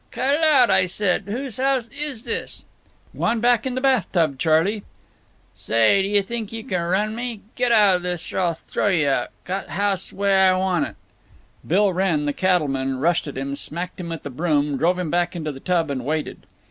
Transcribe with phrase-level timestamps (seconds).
[0.09, 1.25] "Cut it out, I said.
[1.27, 2.65] Whose house is this?"
[3.15, 4.83] "Gwan back in the bath tub, Charley."
[5.53, 7.41] "Say, d' yuh think you can run me?
[7.55, 9.29] Get out of this, or I'll throw you out.
[9.45, 10.95] Got house way I want it."
[11.67, 15.35] Bill Wrenn, the cattleman, rushed at him, smacked him with the broom, drove him back
[15.35, 16.47] into the tub, and waited.